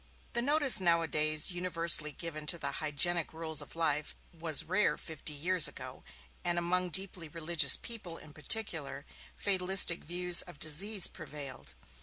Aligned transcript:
The 0.33 0.41
notice 0.41 0.79
nowadays 0.79 1.51
universally 1.51 2.11
given 2.11 2.47
to 2.47 2.57
the 2.57 2.71
hygienic 2.81 3.33
rules 3.33 3.61
of 3.61 3.75
life 3.75 4.15
was 4.33 4.63
rare 4.63 4.97
fifty 4.97 5.31
years 5.33 5.67
ago 5.67 6.03
and 6.43 6.57
among 6.57 6.89
deeply 6.89 7.27
religious 7.29 7.77
people, 7.77 8.17
in 8.17 8.33
particular, 8.33 9.05
fatalistic 9.35 10.03
views 10.03 10.41
of 10.41 10.57
disease 10.57 11.05
prevailed. 11.05 11.75